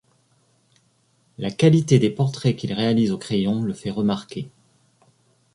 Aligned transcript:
La 1.37 1.51
qualité 1.51 1.99
des 1.99 2.09
portraits 2.09 2.57
qu'il 2.57 2.73
réalise 2.73 3.11
au 3.11 3.19
crayon 3.19 3.61
le 3.61 3.75
fait 3.75 3.91
remarquer. 3.91 4.49